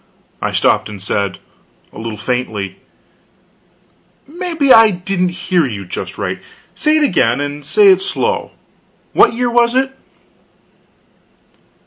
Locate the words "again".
7.03-7.39